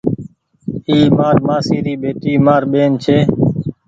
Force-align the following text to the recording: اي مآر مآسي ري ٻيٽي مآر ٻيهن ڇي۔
اي 0.87 0.99
مآر 1.17 1.35
مآسي 1.47 1.77
ري 1.85 1.93
ٻيٽي 2.01 2.33
مآر 2.45 2.63
ٻيهن 2.71 2.91
ڇي۔ 3.03 3.17